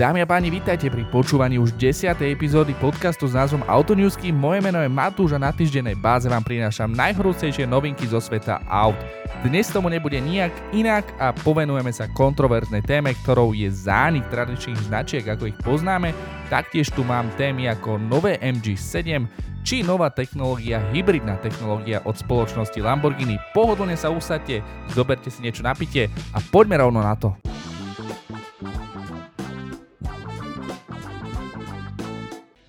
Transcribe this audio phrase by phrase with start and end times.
[0.00, 2.24] Dámy a páni, vítajte pri počúvaní už 10.
[2.24, 4.32] epizódy podcastu s názvom Autonewsky.
[4.32, 8.96] Moje meno je Matúš a na týždennej báze vám prinášam najhorúcejšie novinky zo sveta aut.
[9.44, 15.24] Dnes tomu nebude nijak inak a povenujeme sa kontroverznej téme, ktorou je zánik tradičných značiek,
[15.28, 16.16] ako ich poznáme.
[16.48, 19.28] Taktiež tu mám témy ako nové MG7,
[19.68, 23.36] či nová technológia, hybridná technológia od spoločnosti Lamborghini.
[23.52, 24.64] Pohodlne sa usadte,
[24.96, 27.36] zoberte si niečo na pitie a poďme rovno na to.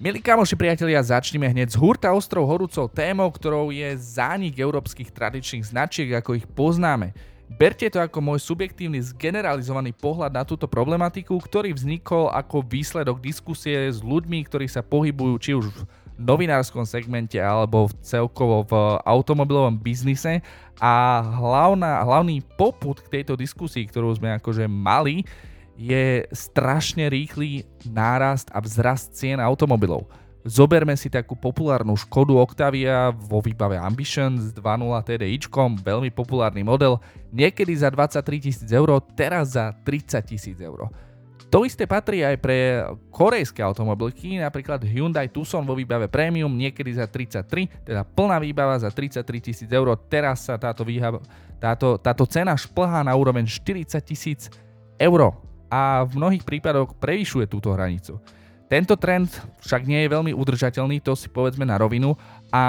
[0.01, 5.61] Milí kamoši priatelia, začneme hneď z hurta ostrov horúcou témou, ktorou je zánik európskych tradičných
[5.61, 7.13] značiek, ako ich poznáme.
[7.45, 13.93] Berte to ako môj subjektívny zgeneralizovaný pohľad na túto problematiku, ktorý vznikol ako výsledok diskusie
[13.93, 15.85] s ľuďmi, ktorí sa pohybujú či už v
[16.17, 18.73] novinárskom segmente alebo celkovo v
[19.05, 20.41] automobilovom biznise
[20.81, 25.29] a hlavná, hlavný poput k tejto diskusii, ktorú sme akože mali,
[25.81, 30.05] je strašne rýchly nárast a vzrast cien automobilov.
[30.41, 35.37] Zoberme si takú populárnu Škodu Octavia vo výbave Ambition s 2.0 TDI,
[35.85, 36.97] veľmi populárny model,
[37.29, 40.89] niekedy za 23 tisíc eur, teraz za 30 tisíc eur.
[41.51, 47.05] To isté patrí aj pre korejské automobilky, napríklad Hyundai Tucson vo výbave Premium, niekedy za
[47.05, 51.21] 33, teda plná výbava za 33 tisíc eur, teraz sa táto, výhava,
[51.61, 54.47] táto, táto cena šplhá na úroveň 40 tisíc
[54.97, 58.19] eur a v mnohých prípadoch prevyšuje túto hranicu.
[58.67, 59.31] Tento trend
[59.63, 62.19] však nie je veľmi udržateľný, to si povedzme na rovinu
[62.51, 62.63] a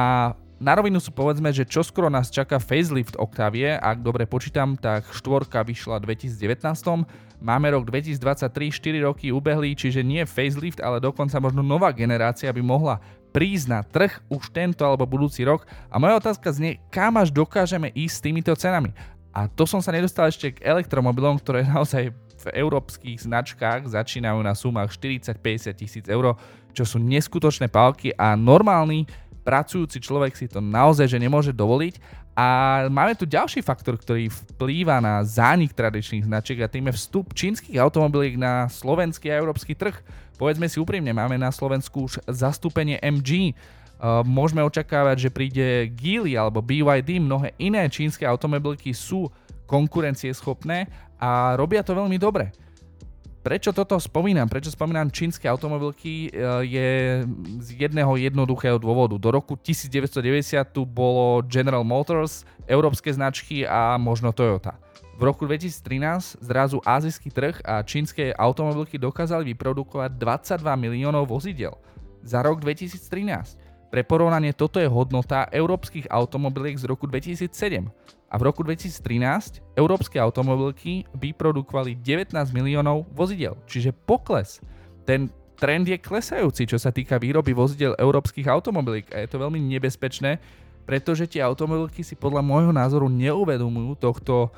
[0.63, 5.67] na rovinu sú povedzme, že čoskoro nás čaká facelift Octavie, ak dobre počítam, tak štvorka
[5.67, 11.67] vyšla v 2019, máme rok 2023, 4 roky ubehli, čiže nie facelift, ale dokonca možno
[11.67, 13.03] nová generácia by mohla
[13.35, 15.67] prísť na trh už tento alebo budúci rok.
[15.91, 18.95] A moja otázka znie, kam až dokážeme ísť s týmito cenami.
[19.33, 24.53] A to som sa nedostal ešte k elektromobilom, ktoré naozaj v európskych značkách začínajú na
[24.59, 26.35] sumách 40-50 tisíc eur,
[26.75, 29.07] čo sú neskutočné pálky a normálny
[29.43, 32.23] pracujúci človek si to naozaj že nemôže dovoliť.
[32.33, 32.49] A
[32.89, 37.77] máme tu ďalší faktor, ktorý vplýva na zánik tradičných značiek a tým je vstup čínskych
[37.77, 40.01] automobiliek na slovenský a európsky trh.
[40.41, 43.53] Povedzme si úprimne, máme na Slovensku už zastúpenie MG,
[44.25, 49.29] môžeme očakávať, že príde Geely alebo BYD, mnohé iné čínske automobilky sú
[49.69, 50.89] konkurencieschopné
[51.23, 52.51] a robia to veľmi dobre.
[53.43, 54.47] Prečo toto spomínam?
[54.47, 56.31] Prečo spomínam čínske automobilky?
[56.31, 56.91] E, je
[57.59, 59.19] z jedného jednoduchého dôvodu.
[59.19, 64.79] Do roku 1990 tu bolo General Motors, európske značky a možno Toyota.
[65.19, 71.75] V roku 2013 zrazu azijský trh a čínske automobilky dokázali vyprodukovať 22 miliónov vozidel
[72.23, 73.59] za rok 2013.
[73.91, 77.91] Pre porovnanie toto je hodnota európskych automobiliek z roku 2007
[78.33, 84.65] a v roku 2013 európske automobilky vyprodukovali 19 miliónov vozidel, čiže pokles.
[85.05, 85.29] Ten
[85.61, 90.41] trend je klesajúci, čo sa týka výroby vozidel európskych automobilík a je to veľmi nebezpečné,
[90.89, 94.49] pretože tie automobilky si podľa môjho názoru neuvedomujú tohto,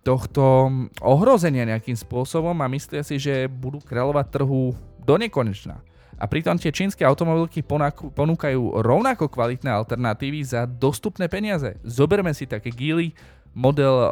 [0.00, 0.72] tohto
[1.04, 4.72] ohrozenia nejakým spôsobom a myslia si, že budú kráľovať trhu
[5.04, 5.84] do nekonečna.
[6.20, 7.64] A pritom tie čínske automobilky
[8.12, 11.80] ponúkajú rovnako kvalitné alternatívy za dostupné peniaze.
[11.80, 13.16] Zoberme si také Geely,
[13.56, 14.10] model uh,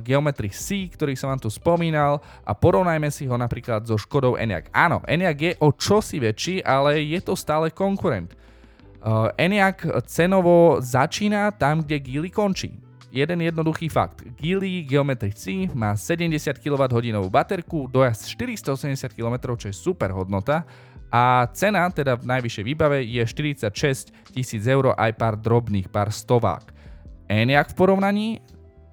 [0.00, 4.72] Geometry C, ktorý som vám tu spomínal a porovnajme si ho napríklad so Škodou Enyaq.
[4.72, 8.32] Áno, Enyaq je o čosi väčší, ale je to stále konkurent.
[9.00, 12.78] Uh, Enyaq cenovo začína tam, kde Geely končí.
[13.10, 14.22] Jeden jednoduchý fakt.
[14.38, 20.62] Geely Geometry C má 70 kWh baterku, dojazd 480 km, čo je super hodnota
[21.10, 26.70] a cena teda v najvyššej výbave je 46 tisíc eur aj pár drobných, pár stovák.
[27.26, 28.28] Enyaq v porovnaní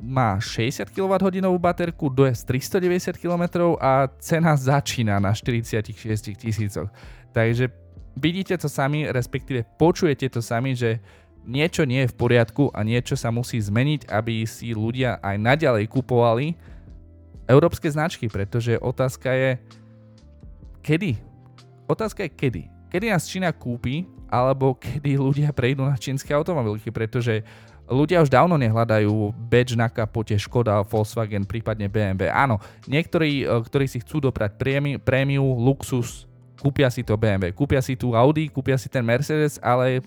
[0.01, 5.93] má 60 kWh baterku, dojazd 390 km a cena začína na 46
[6.37, 6.89] tisícoch.
[7.33, 7.69] Takže
[8.17, 11.01] vidíte to sami, respektíve počujete to sami, že
[11.45, 15.85] niečo nie je v poriadku a niečo sa musí zmeniť, aby si ľudia aj naďalej
[15.89, 16.53] kupovali
[17.47, 19.49] európske značky, pretože otázka je,
[20.83, 21.26] kedy
[21.87, 22.63] Otázka je kedy.
[22.91, 27.43] Kedy nás Čína kúpi, alebo kedy ľudia prejdú na čínske automobilky, pretože
[27.87, 32.27] ľudia už dávno nehľadajú badge na kapote Škoda, Volkswagen, prípadne BMW.
[32.27, 32.59] Áno,
[32.91, 36.27] niektorí, e, ktorí si chcú doprať prémiu, prémiu luxus,
[36.59, 40.03] kúpia si to BMW, kúpia si tú Audi, kúpia si ten Mercedes, ale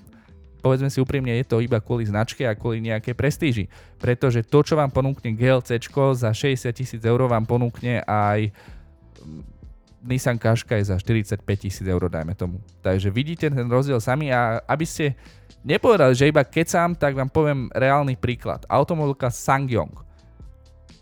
[0.60, 3.64] povedzme si úprimne, je to iba kvôli značke a kvôli nejakej prestíži.
[3.96, 5.80] Pretože to, čo vám ponúkne GLC
[6.12, 8.52] za 60 tisíc eur, vám ponúkne aj
[10.00, 12.60] Nissan Qashqai za 45 tisíc eur, dajme tomu.
[12.80, 15.12] Takže vidíte ten rozdiel sami a aby ste
[15.60, 18.64] nepovedali, že iba kecam, tak vám poviem reálny príklad.
[18.68, 20.08] Automobilka Sangyong.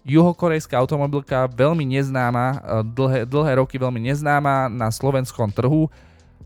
[0.08, 2.58] juhokorejská automobilka, veľmi neznáma, e,
[2.96, 5.84] dlhé, dlhé roky veľmi neznáma na slovenskom trhu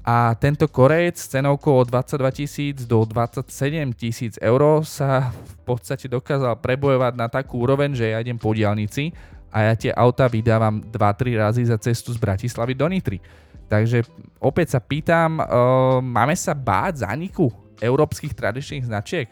[0.02, 3.46] a tento Korejec s cenovkou od 22 tisíc do 27
[3.94, 9.14] tisíc eur sa v podstate dokázal prebojovať na takú úroveň, že ja idem po diálnici
[9.52, 13.20] a ja tie auta vydávam 2-3 razy za cestu z Bratislavy do Nitry.
[13.69, 14.04] Takže
[14.40, 19.28] opäť sa pýtam, uh, máme sa báť zániku európskych tradičných značiek?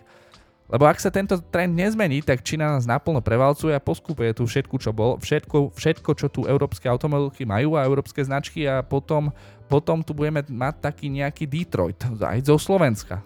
[0.71, 4.77] Lebo ak sa tento trend nezmení, tak Čína nás naplno prevalcuje a poskupuje tu všetko,
[4.79, 9.35] čo bolo, všetko, všetko, čo tu európske automobilky majú a európske značky a potom,
[9.67, 13.19] potom tu budeme mať taký nejaký Detroit, aj zo Slovenska.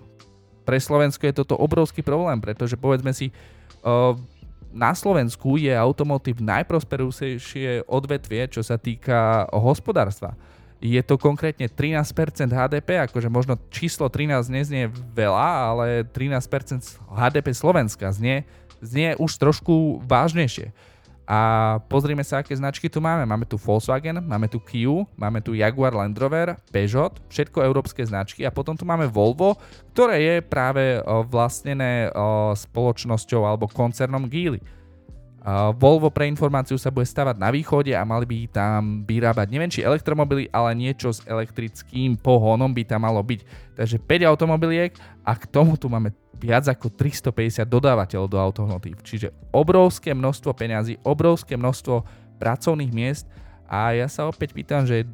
[0.64, 3.28] Pre Slovensko je toto obrovský problém, pretože povedzme si,
[3.84, 4.16] uh,
[4.74, 10.34] na Slovensku je automotív najprosperujúcejšie odvetvie, čo sa týka hospodárstva
[10.84, 18.12] je to konkrétne 13% HDP, akože možno číslo 13 neznie veľa, ale 13% HDP Slovenska
[18.12, 18.44] znie,
[18.84, 20.76] znie už trošku vážnejšie.
[21.24, 23.24] A pozrime sa, aké značky tu máme.
[23.24, 28.44] Máme tu Volkswagen, máme tu Kia, máme tu Jaguar Land Rover, Peugeot, všetko európske značky
[28.44, 29.56] a potom tu máme Volvo,
[29.96, 31.00] ktoré je práve
[31.32, 32.12] vlastnené
[32.52, 34.60] spoločnosťou alebo koncernom Geely.
[35.76, 39.84] Volvo pre informáciu sa bude stavať na východe a mali by tam vyrábať neviem či
[39.84, 43.44] elektromobily, ale niečo s elektrickým pohonom by tam malo byť.
[43.76, 49.04] Takže 5 automobiliek a k tomu tu máme viac ako 350 dodávateľov do automotív.
[49.04, 52.08] Čiže obrovské množstvo peňazí, obrovské množstvo
[52.40, 53.28] pracovných miest
[53.68, 55.04] a ja sa opäť pýtam, že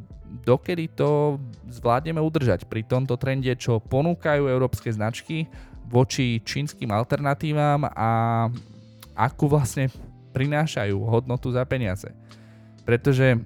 [0.46, 5.50] dokedy to zvládneme udržať pri tomto trende, čo ponúkajú európske značky
[5.90, 8.46] voči čínskym alternatívam a
[9.18, 9.90] akú vlastne
[10.30, 12.10] prinášajú hodnotu za peniaze.
[12.86, 13.42] Pretože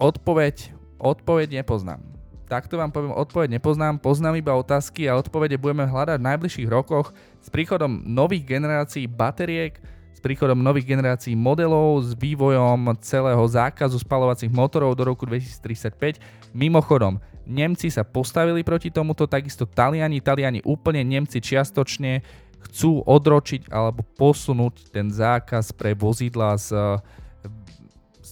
[0.00, 2.00] odpoveď, odpoveď nepoznám.
[2.46, 7.10] Takto vám poviem, odpoveď nepoznám, poznám iba otázky a odpovede budeme hľadať v najbližších rokoch
[7.42, 9.82] s príchodom nových generácií bateriek,
[10.14, 16.22] s príchodom nových generácií modelov, s vývojom celého zákazu spalovacích motorov do roku 2035.
[16.54, 22.22] Mimochodom, Nemci sa postavili proti tomuto, takisto Taliani, Taliani úplne, Nemci čiastočne,
[22.66, 26.70] chcú odročiť alebo posunúť ten zákaz pre vozidla s,
[28.20, 28.30] s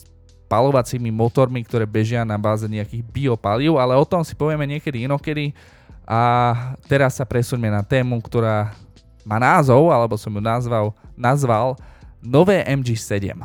[0.51, 5.57] palovacími motormi, ktoré bežia na báze nejakých biopalív, ale o tom si povieme niekedy inokedy.
[6.05, 6.53] A
[6.85, 8.77] teraz sa presuňme na tému, ktorá
[9.25, 11.81] má názov, alebo som ju nazval, nazval
[12.21, 13.37] Nové MG7.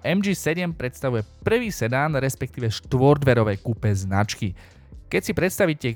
[0.00, 4.56] MG7 predstavuje prvý sedán, respektíve štvordverové kúpe značky.
[5.12, 5.88] Keď si predstavíte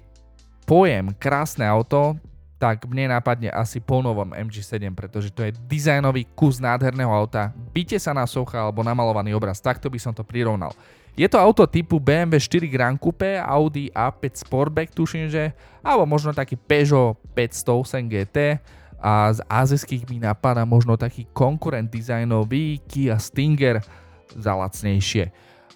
[0.65, 2.17] pojem krásne auto,
[2.59, 7.53] tak mne nápadne asi po novom MG7, pretože to je dizajnový kus nádherného auta.
[7.77, 10.73] Byte sa na socha alebo namalovaný obraz, takto by som to prirovnal.
[11.15, 16.35] Je to auto typu BMW 4 Grand Coupe, Audi A5 Sportback tuším, že, alebo možno
[16.35, 18.59] taký Peugeot 508 GT
[18.99, 23.85] a z azijských mi napadá možno taký konkurent dizajnový Kia Stinger
[24.33, 25.31] za lacnejšie.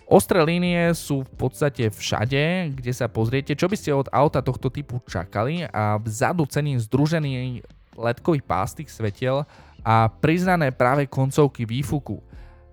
[0.09, 4.73] Ostré línie sú v podstate všade, kde sa pozriete, čo by ste od auta tohto
[4.73, 7.61] typu čakali a vzadu cením združený
[7.93, 9.45] ledkový pás tých svetiel
[9.85, 12.25] a priznané práve koncovky výfuku.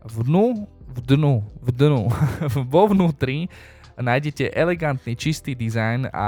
[0.08, 2.08] V dnu, v dnu, v dnu,
[2.72, 3.52] vo vnútri
[3.95, 6.27] nájdete elegantný čistý dizajn a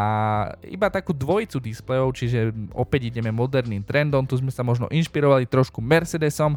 [0.63, 5.83] iba takú dvojicu displejov, čiže opäť ideme moderným trendom, tu sme sa možno inšpirovali trošku
[5.83, 6.55] Mercedesom,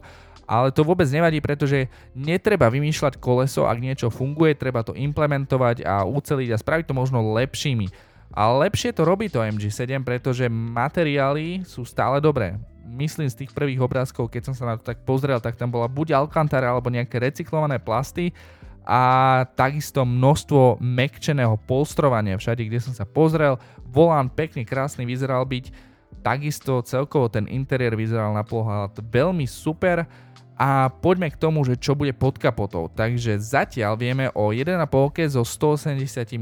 [0.50, 6.02] ale to vôbec nevadí, pretože netreba vymýšľať koleso, ak niečo funguje, treba to implementovať a
[6.02, 7.86] uceliť a spraviť to možno lepšími.
[8.34, 12.58] A lepšie to robí to MG7, pretože materiály sú stále dobré.
[12.86, 15.86] Myslím z tých prvých obrázkov, keď som sa na to tak pozrel, tak tam bola
[15.86, 18.34] buď Alcantara alebo nejaké recyklované plasty
[18.86, 19.02] a
[19.54, 23.60] takisto množstvo mekčeného polstrovania všade, kde som sa pozrel.
[23.86, 25.70] Volán pekne krásny vyzeral byť,
[26.20, 30.04] takisto celkovo ten interiér vyzeral na pohľad veľmi super
[30.60, 32.92] a poďme k tomu, že čo bude pod kapotou.
[32.92, 34.76] Takže zatiaľ vieme o 1,5
[35.32, 36.36] so 185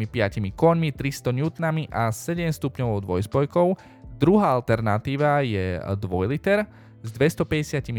[0.59, 3.79] koňmi, 300 N a 7 stupňovou dvojspojkou.
[4.19, 5.95] Druhá alternatíva je 2
[6.35, 6.67] liter
[7.07, 7.95] s 257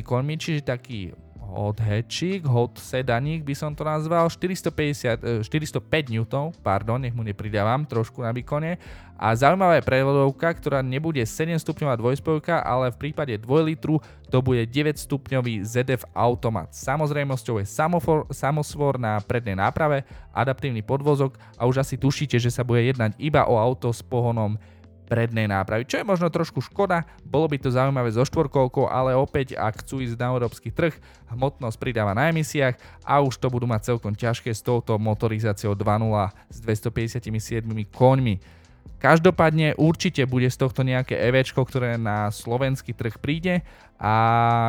[0.00, 1.12] koňmi, čiže taký
[1.48, 7.88] hot hatchík, hot sedaník by som to nazval, 450, 405 N, pardon, nech mu nepridávam
[7.88, 8.76] trošku na výkone.
[9.18, 13.98] A zaujímavá je prevodovka, ktorá nebude 7 stupňová dvojspojka, ale v prípade 2 litru
[14.30, 16.70] to bude 9 stupňový ZF automat.
[16.70, 22.62] Samozrejmosťou je samofor, samosvor na prednej náprave, adaptívny podvozok a už asi tušíte, že sa
[22.62, 24.54] bude jednať iba o auto s pohonom
[25.08, 29.56] prednej nápravy, čo je možno trošku škoda, bolo by to zaujímavé so štvorkolkou, ale opäť
[29.56, 30.92] ak chcú ísť na európsky trh,
[31.32, 32.76] hmotnosť pridáva na emisiách
[33.08, 38.36] a už to budú mať celkom ťažké s touto motorizáciou 2.0 s 257 koňmi.
[38.98, 43.62] Každopádne určite bude z tohto nejaké EVčko, ktoré na slovenský trh príde
[43.96, 44.12] a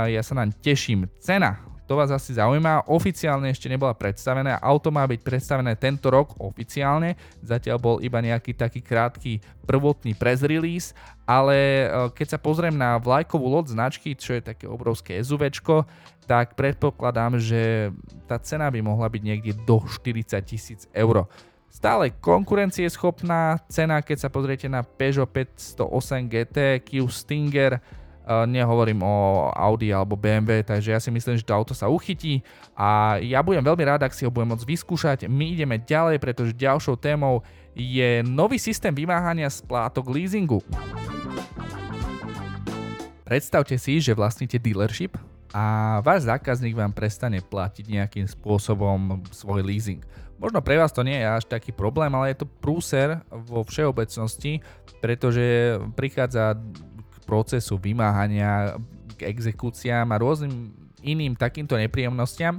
[0.05, 1.10] ja sa naň teším.
[1.17, 1.58] Cena,
[1.89, 7.17] to vás asi zaujíma, oficiálne ešte nebola predstavené, auto má byť predstavené tento rok oficiálne,
[7.41, 10.93] zatiaľ bol iba nejaký taký krátky prvotný press release,
[11.25, 15.89] ale e, keď sa pozriem na vlajkovú loď značky, čo je také obrovské SUVčko,
[16.29, 17.89] tak predpokladám, že
[18.29, 21.25] tá cena by mohla byť niekde do 40 tisíc eur.
[21.74, 27.81] Stále konkurencieschopná cena, keď sa pozriete na Peugeot 508 GT, Kia Stinger,
[28.30, 32.46] nehovorím o Audi alebo BMW, takže ja si myslím, že to auto sa uchytí
[32.78, 35.20] a ja budem veľmi rád, ak si ho budem môcť vyskúšať.
[35.26, 37.42] My ideme ďalej, pretože ďalšou témou
[37.74, 40.62] je nový systém vymáhania splátok leasingu.
[43.26, 45.18] Predstavte si, že vlastníte dealership
[45.54, 50.02] a váš zákazník vám prestane platiť nejakým spôsobom svoj leasing.
[50.40, 54.64] Možno pre vás to nie je až taký problém, ale je to prúser vo všeobecnosti,
[55.04, 56.56] pretože prichádza
[57.30, 58.82] procesu vymáhania,
[59.14, 60.74] k exekúciám a rôznym
[61.06, 62.58] iným takýmto nepríjemnostiam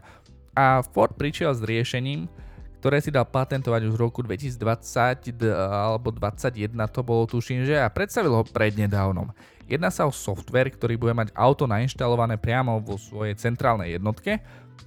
[0.54, 2.30] a Ford prišiel s riešením,
[2.78, 7.90] ktoré si dal patentovať už v roku 2020 alebo 2021 to bolo tuším, že a
[7.90, 9.34] predstavil ho prednedávnom.
[9.66, 14.40] Jedná sa o software, ktorý bude mať auto nainštalované priamo vo svojej centrálnej jednotke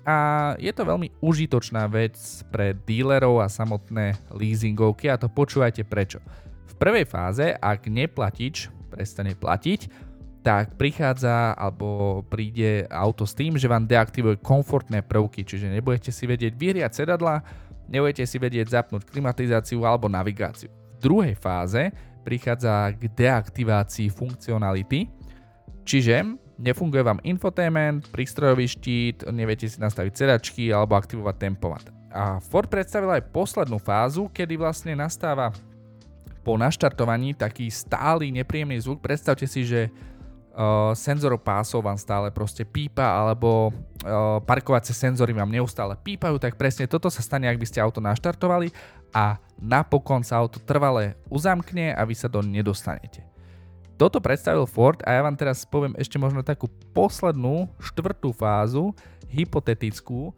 [0.04, 0.18] a
[0.60, 2.18] je to veľmi užitočná vec
[2.52, 6.20] pre dílerov a samotné leasingovky a to počúvajte prečo.
[6.68, 9.89] V prvej fáze, ak neplatič prestane platiť,
[10.45, 16.29] tak prichádza alebo príde auto s tým, že vám deaktivuje komfortné prvky, čiže nebudete si
[16.29, 17.41] vedieť vyhriať sedadla,
[17.89, 20.69] nebudete si vedieť zapnúť klimatizáciu alebo navigáciu.
[20.69, 21.89] V druhej fáze
[22.21, 25.09] prichádza k deaktivácii funkcionality,
[25.88, 31.89] čiže Nefunguje vám infotainment, prístrojový štít, neviete si nastaviť sedačky alebo aktivovať tempomat.
[32.13, 35.50] A Ford predstavil aj poslednú fázu, kedy vlastne nastáva
[36.43, 39.00] po naštartovaní taký stály nepríjemný zvuk.
[39.00, 45.50] Predstavte si, že uh, senzor pásov vám stále proste pípa alebo uh, parkovacie senzory vám
[45.50, 48.75] neustále pípajú, tak presne toto sa stane, ak by ste auto naštartovali
[49.15, 53.23] a napokon sa auto trvale uzamkne a vy sa do nedostanete.
[53.93, 58.91] Toto predstavil Ford a ja vám teraz poviem ešte možno takú poslednú, štvrtú fázu,
[59.29, 60.33] hypotetickú.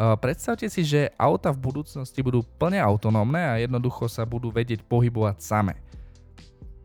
[0.00, 5.36] Predstavte si, že auta v budúcnosti budú plne autonómne a jednoducho sa budú vedieť pohybovať
[5.44, 5.76] same.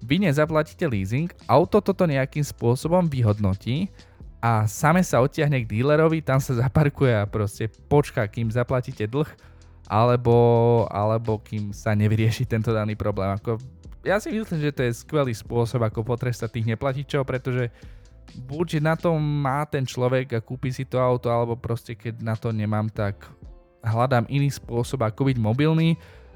[0.04, 3.88] Vy nezaplatíte leasing, auto toto nejakým spôsobom vyhodnotí
[4.44, 9.32] a same sa odtiahne k dílerovi, tam sa zaparkuje a proste počká, kým zaplatíte dlh,
[9.88, 10.36] alebo,
[10.92, 13.32] alebo kým sa nevyrieši tento daný problém.
[13.32, 13.64] Ako
[14.04, 17.72] ja si myslím, že to je skvelý spôsob, ako potrestať tých neplatičov, pretože
[18.34, 22.36] buď na to má ten človek a kúpi si to auto, alebo proste keď na
[22.36, 23.22] to nemám, tak
[23.86, 25.96] hľadám iný spôsob, ako byť mobilný.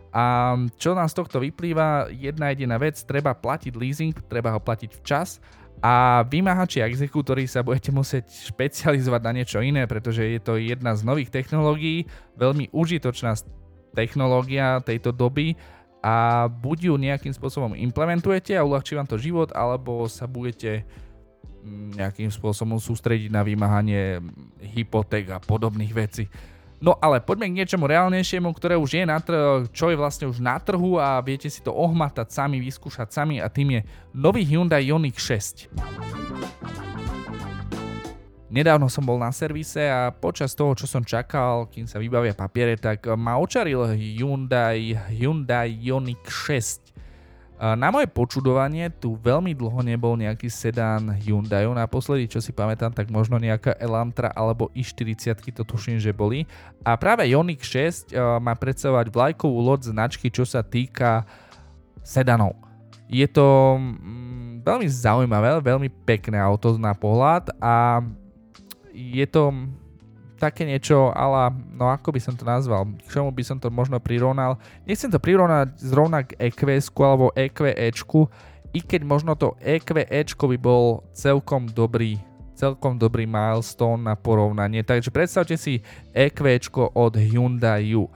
[0.09, 4.97] A čo nám z tohto vyplýva, jedna jediná vec, treba platiť leasing, treba ho platiť
[5.01, 5.37] včas
[5.79, 10.97] a vymáhači a exekútory sa budete musieť špecializovať na niečo iné, pretože je to jedna
[10.97, 13.37] z nových technológií, veľmi užitočná
[13.95, 15.55] technológia tejto doby
[16.03, 20.83] a buď ju nejakým spôsobom implementujete a uľahčí vám to život, alebo sa budete
[21.67, 24.23] nejakým spôsobom sústrediť na vymáhanie
[24.63, 26.25] hypoték a podobných vecí.
[26.79, 30.39] No ale poďme k niečomu reálnejšiemu, ktoré už je na trhu, čo je vlastne už
[30.39, 33.81] na trhu a viete si to ohmatať sami, vyskúšať sami a tým je
[34.15, 35.67] nový Hyundai Ioniq 6.
[38.49, 42.79] Nedávno som bol na servise a počas toho, čo som čakal, kým sa vybavia papiere,
[42.81, 46.88] tak ma očaril Hyundai, Hyundai Ioniq 6.
[47.59, 51.67] Na moje počudovanie tu veľmi dlho nebol nejaký sedán Hyundai.
[51.67, 56.47] Naposledy, čo si pamätám, tak možno nejaká Elantra alebo i40 to tuším, že boli.
[56.87, 61.27] A práve Ioniq 6 má predstavovať vlajkovú loď značky, čo sa týka
[61.99, 62.55] sedanov.
[63.11, 67.99] Je to mm, veľmi zaujímavé, veľmi pekné auto na pohľad a
[68.95, 69.51] je to
[70.39, 73.99] také niečo, ale no ako by som to nazval, k čomu by som to možno
[73.99, 74.55] prirovnal.
[74.87, 78.31] Nechcem to prirovnať zrovna k EQS alebo EQEčku,
[78.71, 82.17] i keď možno to EQEčko by bol celkom dobrý
[82.59, 84.83] celkom dobrý milestone na porovnanie.
[84.83, 85.79] Takže predstavte si
[86.11, 88.11] EQčko od Hyundai U.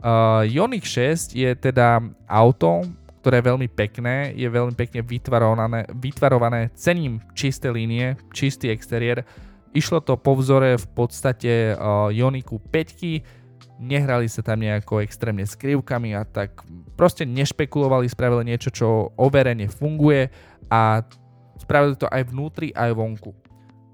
[0.00, 1.98] Uh, Ioniq 6 je teda
[2.30, 2.86] auto,
[3.20, 9.26] ktoré je veľmi pekné, je veľmi pekne vytvarované, vytvarované cením čisté línie, čistý exteriér,
[9.70, 15.56] Išlo to po vzore v podstate uh, Ioniku 5, nehrali sa tam nejako extrémne s
[15.56, 16.66] krivkami a tak
[16.98, 20.28] proste nešpekulovali, spravili niečo, čo overene funguje
[20.68, 21.00] a
[21.56, 23.32] spravili to aj vnútri, aj vonku.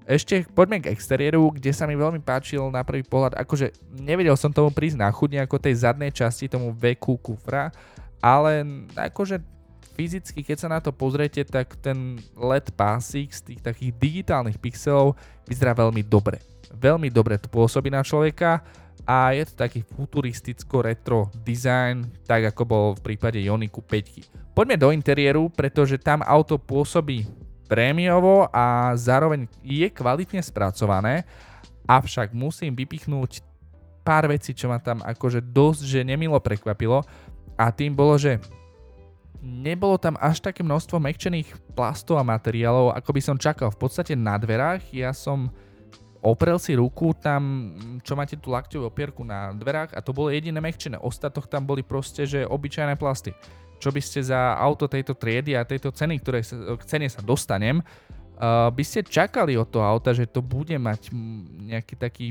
[0.07, 4.55] Ešte poďme k exteriéru, kde sa mi veľmi páčil na prvý pohľad, akože nevedel som
[4.55, 7.75] tomu prísť na chudne ako tej zadnej časti, tomu veku kufra,
[8.23, 8.63] ale
[8.95, 9.56] akože
[9.97, 15.17] fyzicky, keď sa na to pozriete, tak ten LED pásik z tých takých digitálnych pixelov
[15.49, 16.37] vyzerá veľmi dobre.
[16.69, 18.61] Veľmi dobre to pôsobí na človeka
[19.09, 24.53] a je to taký futuristicko-retro design, tak ako bol v prípade Ioniku 5.
[24.53, 27.25] Poďme do interiéru, pretože tam auto pôsobí
[27.65, 31.25] prémiovo a zároveň je kvalitne spracované,
[31.89, 33.41] avšak musím vypichnúť
[34.05, 37.03] pár vecí, čo ma tam akože dosť, že nemilo prekvapilo
[37.59, 38.39] a tým bolo, že
[39.41, 43.69] nebolo tam až také množstvo mekčených plastov a materiálov, ako by som čakal.
[43.69, 45.53] V podstate na dverách ja som
[46.21, 50.57] oprel si ruku tam, čo máte tú lakťovú opierku na dverách a to bolo jediné
[50.57, 50.97] mekčené.
[50.97, 53.31] Ostatok tam boli proste, že obyčajné plasty.
[53.77, 57.21] Čo by ste za auto tejto triedy a tejto ceny, ktoré sa, k cene sa
[57.21, 57.77] dostanem,
[58.41, 61.13] uh, by ste čakali od toho auta, že to bude mať
[61.69, 62.27] nejaký taký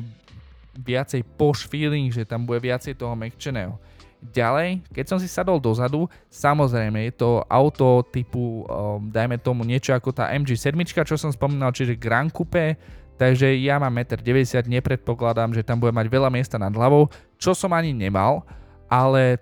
[0.77, 3.79] viacej posh feeling, že tam bude viacej toho mekčeného.
[4.17, 9.93] Ďalej, keď som si sadol dozadu, samozrejme je to auto typu, um, dajme tomu niečo
[9.93, 10.73] ako tá MG7,
[11.05, 12.81] čo som spomínal, čiže Grand Coupe,
[13.21, 17.53] takže ja mám 1,90 m, nepredpokladám, že tam bude mať veľa miesta nad hlavou, čo
[17.53, 18.43] som ani nemal,
[18.89, 19.39] ale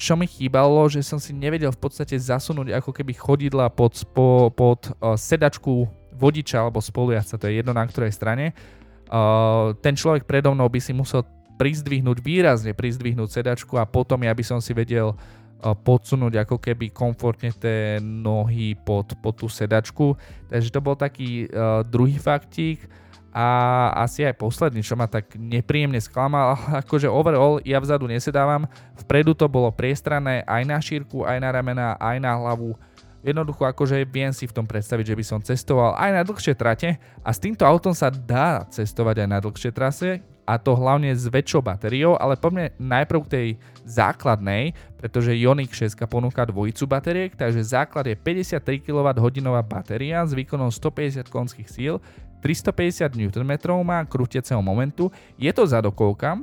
[0.00, 4.50] čo mi chýbalo, že som si nevedel v podstate zasunúť ako keby chodidla pod, spo,
[4.50, 8.56] pod uh, sedačku vodiča alebo spolujazca, to je jedno na ktorej strane.
[9.12, 11.22] Uh, ten človek predo mnou by si musel
[11.62, 15.14] prizdvihnúť, výrazne prizdvihnúť sedačku a potom ja by som si vedel
[15.62, 20.18] podsunúť ako keby komfortne tie nohy pod, pod tú sedačku.
[20.50, 22.90] Takže to bol taký uh, druhý faktík
[23.30, 23.46] a
[24.02, 28.66] asi aj posledný, čo ma tak nepríjemne sklamal, akože overall ja vzadu nesedávam,
[29.06, 32.74] vpredu to bolo priestranné aj na šírku, aj na ramena, aj na hlavu.
[33.22, 36.98] Jednoducho akože viem si v tom predstaviť, že by som cestoval aj na dlhšie trate
[37.22, 41.26] a s týmto autom sa dá cestovať aj na dlhšie trase, a to hlavne s
[41.30, 43.48] väčšou batériou, ale poďme najprv k tej
[43.86, 49.26] základnej, pretože Ioniq 6 ponúka dvojicu batériek, takže základ je 53 kWh
[49.62, 51.94] batéria s výkonom 150 konských síl,
[52.42, 53.52] 350 Nm
[53.86, 56.42] má krútiaceho momentu, je to zadokovka,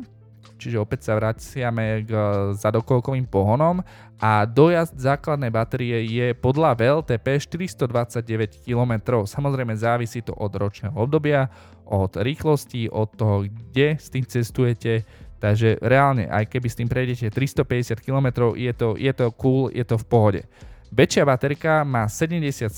[0.55, 2.11] čiže opäť sa vraciame k
[2.55, 3.83] zadokovkovým pohonom
[4.19, 9.23] a dojazd základnej batérie je podľa VLTP 429 km.
[9.23, 11.47] Samozrejme závisí to od ročného obdobia,
[11.89, 15.03] od rýchlosti, od toho, kde s tým cestujete.
[15.39, 19.81] Takže reálne, aj keby s tým prejdete 350 km, je to, je to cool, je
[19.87, 20.41] to v pohode.
[20.89, 22.69] Väčšia baterka má 77,4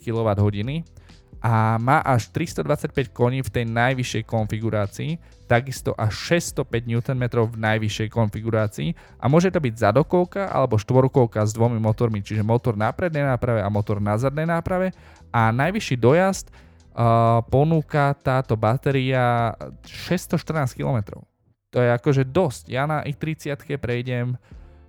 [0.00, 0.60] kWh
[1.40, 5.10] a má až 325 koní v tej najvyššej konfigurácii,
[5.46, 8.88] takisto až 605 Nm v najvyššej konfigurácii
[9.20, 13.62] a môže to byť zadokovka alebo štvorkovka s dvomi motormi, čiže motor na prednej náprave
[13.62, 14.90] a motor na zadnej náprave
[15.30, 16.50] a najvyšší dojazd
[17.52, 19.52] ponúka táto batéria
[19.84, 21.20] 614 km.
[21.76, 22.72] To je akože dosť.
[22.72, 24.40] Ja na i30 prejdem,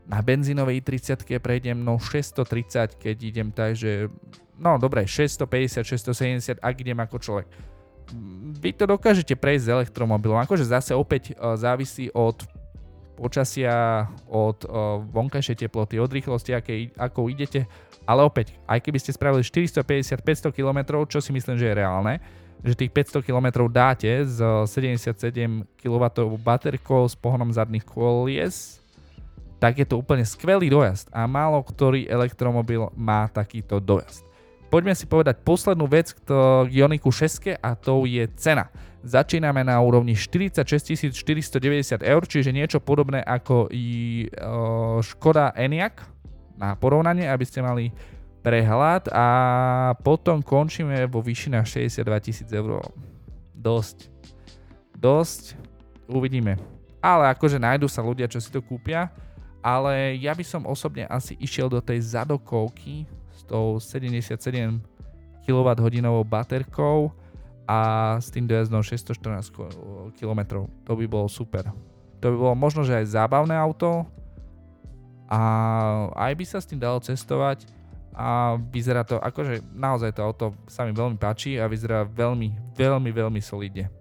[0.07, 4.07] na benzínovej i30 prejdem no 630, keď idem tak, že
[4.55, 7.47] no dobre, 650, 670, ak idem ako človek.
[8.55, 12.39] Vy to dokážete prejsť s elektromobilom, akože zase opäť uh, závisí od
[13.19, 17.67] počasia, od uh, vonkajšej teploty, od rýchlosti, aké, ako idete,
[18.07, 22.23] ale opäť, aj keby ste spravili 450-500 km, čo si myslím, že je reálne,
[22.63, 25.21] že tých 500 km dáte s 77
[25.77, 26.03] kW
[26.39, 28.79] baterkou s pohonom zadných kolies,
[29.61, 34.25] tak je to úplne skvelý dojazd a málo ktorý elektromobil má takýto dojazd.
[34.67, 36.29] Poďme si povedať poslednú vec k
[36.67, 38.67] Ioniku 6 a to je cena.
[38.99, 44.27] Začíname na úrovni 46 490 eur, čiže niečo podobné ako i
[44.99, 46.16] Škoda Enyaq,
[46.57, 47.93] na porovnanie, aby ste mali
[48.41, 49.25] prehľad a
[50.01, 52.81] potom končíme vo výšinách 62 tisíc eur.
[53.53, 54.09] Dosť.
[54.97, 55.53] Dosť.
[56.09, 56.57] Uvidíme.
[56.97, 59.13] Ale akože nájdu sa ľudia, čo si to kúpia.
[59.61, 63.03] Ale ja by som osobne asi išiel do tej zadokovky
[63.35, 64.39] s tou 77
[65.43, 67.11] kWh baterkou
[67.67, 69.51] a s tým dojazdom 614
[70.15, 70.63] km.
[70.87, 71.67] To by bolo super.
[72.23, 74.07] To by bolo možno, že aj zábavné auto,
[75.27, 75.41] a
[76.15, 77.67] aj by sa s tým dalo cestovať
[78.17, 83.09] a vyzerá to, akože naozaj to auto sa mi veľmi páči a vyzerá veľmi, veľmi,
[83.13, 83.93] veľmi solidne.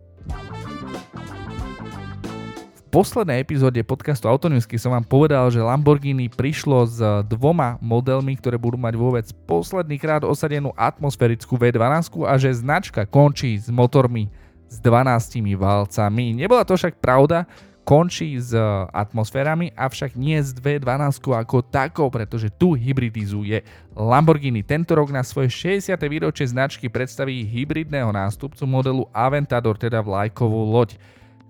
[2.72, 6.96] V poslednej epizóde podcastu Autonewsky som vám povedal, že Lamborghini prišlo s
[7.28, 13.60] dvoma modelmi, ktoré budú mať vôbec posledný krát osadenú atmosférickú V12 a že značka končí
[13.60, 14.32] s motormi
[14.72, 16.40] s 12 válcami.
[16.40, 17.44] Nebola to však pravda,
[17.86, 18.58] končí s e,
[18.90, 23.62] atmosférami, avšak nie s 212 ako takou, pretože tu hybridizuje
[23.94, 24.66] Lamborghini.
[24.66, 25.94] Tento rok na svoje 60.
[26.10, 30.98] výročie značky predstaví hybridného nástupcu modelu Aventador, teda vlajkovú loď.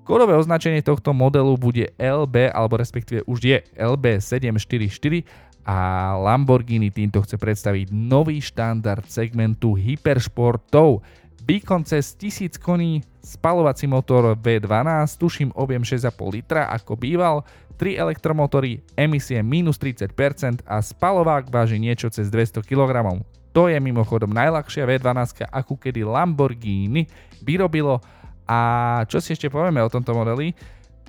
[0.04, 5.26] Kódové označenie tohto modelu bude LB, alebo respektíve už je LB744
[5.66, 11.02] a Lamborghini týmto chce predstaviť nový štandard segmentu hyperšportov.
[11.46, 17.46] Výkon cez 1000 koní, spalovací motor V12, tuším objem 6,5 litra ako býval,
[17.78, 23.22] 3 elektromotory, emisie minus 30% a spalovák váži niečo cez 200 kg.
[23.54, 27.06] To je mimochodom najľahšia V12, akú kedy Lamborghini
[27.38, 28.02] vyrobilo.
[28.42, 28.58] A
[29.06, 30.50] čo si ešte povieme o tomto modeli?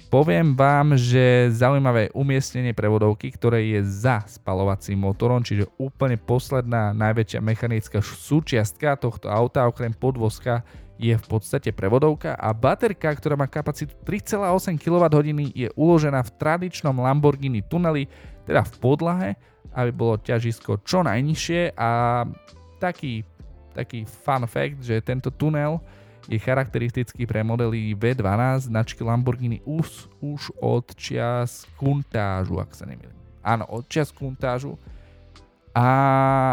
[0.08, 7.44] Poviem vám, že zaujímavé umiestnenie prevodovky, ktoré je za spalovacím motorom, čiže úplne posledná najväčšia
[7.44, 10.64] mechanická súčiastka tohto auta, okrem podvozka,
[10.96, 16.96] je v podstate prevodovka a baterka, ktorá má kapacitu 3,8 kWh je uložená v tradičnom
[16.98, 18.10] Lamborghini tuneli,
[18.48, 19.30] teda v podlahe,
[19.76, 22.24] aby bolo ťažisko čo najnižšie a
[22.82, 23.22] taký,
[23.76, 25.78] taký fun fact, že tento tunel
[26.28, 33.16] je charakteristický pre modely V12 značky Lamborghini už, už od čias kuntážu, ak sa nemýlim.
[33.40, 34.76] Áno, od čias kuntážu.
[35.72, 35.88] A,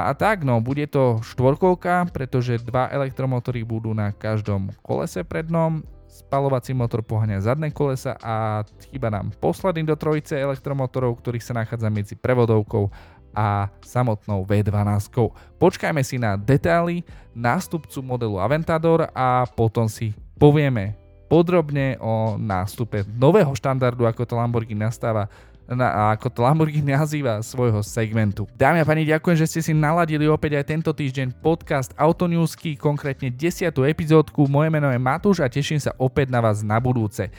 [0.07, 5.81] a tak, no, bude to štvorkolka, pretože dva elektromotory budú na každom kolese prednom,
[6.15, 11.91] spalovací motor pohania zadné kolesa a chýba nám posledný do trojice elektromotorov, ktorých sa nachádza
[11.91, 12.87] medzi prevodovkou
[13.35, 15.11] a samotnou V12.
[15.59, 20.95] Počkajme si na detaily nástupcu modelu Aventador a potom si povieme
[21.27, 25.27] podrobne o nástupe nového štandardu, ako to Lamborghini nastáva
[25.65, 28.45] na, ako to Lamborghini nazýva svojho segmentu.
[28.53, 33.33] Dámy a pani, ďakujem, že ste si naladili opäť aj tento týždeň podcast Autonewsky, konkrétne
[33.33, 33.73] 10.
[33.73, 34.45] epizódku.
[34.45, 37.33] Moje meno je Matúš a teším sa opäť na vás na budúce.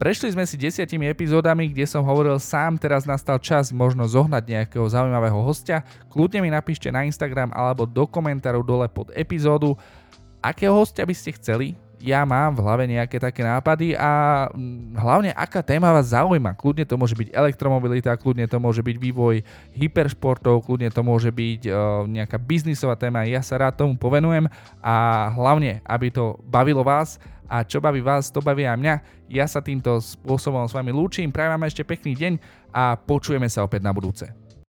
[0.00, 4.82] Prešli sme si desiatimi epizódami, kde som hovoril sám, teraz nastal čas možno zohnať nejakého
[4.88, 5.86] zaujímavého hostia.
[6.10, 9.78] Kľudne mi napíšte na Instagram alebo do komentárov dole pod epizódu,
[10.42, 11.78] akého hostia by ste chceli.
[12.02, 16.58] Ja mám v hlave nejaké také nápady a mm, hlavne aká téma vás zaujíma.
[16.58, 19.46] Kľudne to môže byť elektromobilita, kľudne to môže byť vývoj
[19.78, 23.22] hyperšportov, kľudne to môže byť uh, nejaká biznisová téma.
[23.30, 24.50] Ja sa rád tomu povenujem
[24.82, 24.94] a
[25.30, 27.22] hlavne, aby to bavilo vás
[27.52, 28.94] a čo baví vás, to baví aj mňa.
[29.28, 32.32] Ja sa týmto spôsobom s vami lúčim, prajem vám ešte pekný deň
[32.72, 34.41] a počujeme sa opäť na budúce.